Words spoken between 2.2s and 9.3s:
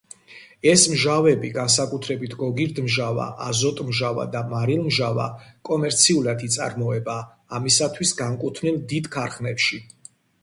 გოგირდმჟავა, აზოტმჟავა და მარილმჟავა, კომერციულად იწარმოება ამისთვის განკუთვნილ დიდ